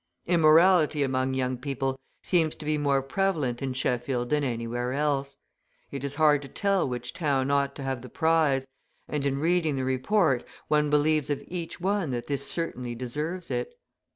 [0.25, 5.37] Immorality among young people seems to be more prevalent in Sheffield than anywhere else.
[5.91, 8.65] It is hard to tell which town ought to have the prize,
[9.07, 13.77] and in reading the report one believes of each one that this certainly deserves it!